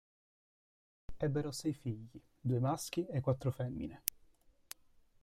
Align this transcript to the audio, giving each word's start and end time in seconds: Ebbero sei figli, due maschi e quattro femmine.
Ebbero 1.19 1.51
sei 1.51 1.73
figli, 1.75 2.19
due 2.39 2.57
maschi 2.59 3.05
e 3.05 3.21
quattro 3.21 3.51
femmine. 3.51 4.01